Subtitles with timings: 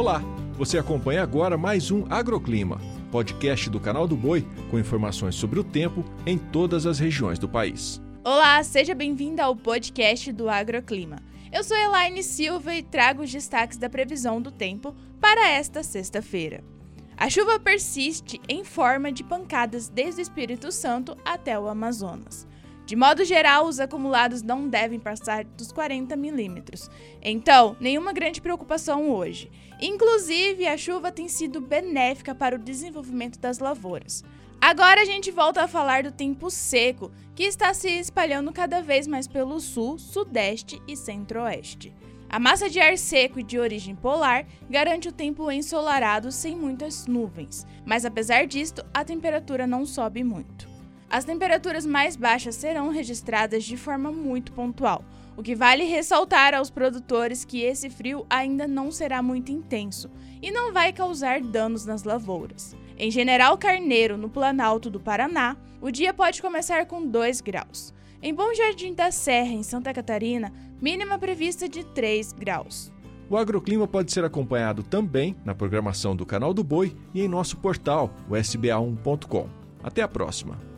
[0.00, 0.22] Olá,
[0.54, 2.80] você acompanha agora mais um Agroclima,
[3.12, 7.46] podcast do canal do Boi com informações sobre o tempo em todas as regiões do
[7.46, 8.00] país.
[8.24, 11.16] Olá, seja bem-vinda ao podcast do Agroclima.
[11.52, 16.64] Eu sou Elaine Silva e trago os destaques da previsão do tempo para esta sexta-feira.
[17.14, 22.48] A chuva persiste em forma de pancadas desde o Espírito Santo até o Amazonas.
[22.90, 26.90] De modo geral, os acumulados não devem passar dos 40 milímetros.
[27.22, 29.48] Então, nenhuma grande preocupação hoje.
[29.80, 34.24] Inclusive, a chuva tem sido benéfica para o desenvolvimento das lavouras.
[34.60, 39.06] Agora a gente volta a falar do tempo seco, que está se espalhando cada vez
[39.06, 41.94] mais pelo sul, sudeste e centro-oeste.
[42.28, 47.06] A massa de ar seco e de origem polar garante o tempo ensolarado sem muitas
[47.06, 50.69] nuvens, mas apesar disto, a temperatura não sobe muito.
[51.10, 55.04] As temperaturas mais baixas serão registradas de forma muito pontual,
[55.36, 60.08] o que vale ressaltar aos produtores que esse frio ainda não será muito intenso
[60.40, 62.76] e não vai causar danos nas lavouras.
[62.96, 67.92] Em General Carneiro, no Planalto do Paraná, o dia pode começar com 2 graus.
[68.22, 72.92] Em Bom Jardim da Serra, em Santa Catarina, mínima prevista de 3 graus.
[73.28, 77.56] O agroclima pode ser acompanhado também na programação do Canal do Boi e em nosso
[77.56, 79.48] portal, o sba1.com.
[79.82, 80.69] Até a próxima!